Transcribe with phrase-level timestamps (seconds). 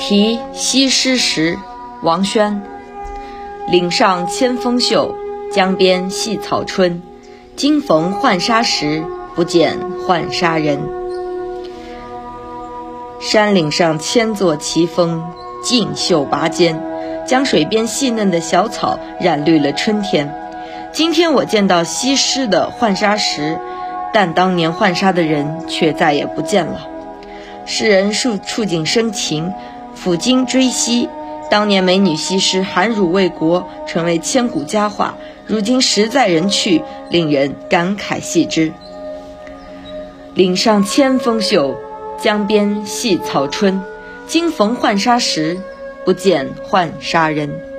[0.00, 1.58] 题西施时，
[2.02, 2.62] 王轩。
[3.70, 5.14] 岭上千峰秀，
[5.52, 7.02] 江边细草春。
[7.54, 9.76] 今逢浣纱时，不见
[10.06, 10.80] 浣纱人。
[13.20, 15.22] 山岭上千座奇峰，
[15.62, 16.82] 竞秀拔尖，
[17.26, 20.34] 将水边细嫩的小草染绿了春天。
[20.92, 23.60] 今天我见到西施的浣纱时，
[24.14, 26.88] 但当年浣纱的人却再也不见了。
[27.66, 29.52] 世人触触景生情。
[30.02, 31.08] 抚今追昔，
[31.50, 35.14] 当年美女西施含辱为国，成为千古佳话。
[35.46, 38.72] 如今实在人去，令人感慨系之。
[40.34, 41.76] 岭上千峰秀，
[42.18, 43.82] 江边细草春。
[44.26, 45.60] 今逢浣纱时，
[46.06, 47.69] 不见浣纱人。